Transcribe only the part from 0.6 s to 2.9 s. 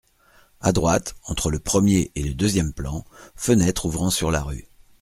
A droite, entre le premier et le deuxième